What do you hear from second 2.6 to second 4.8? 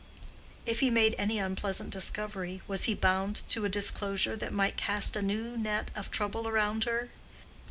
was he bound to a disclosure that might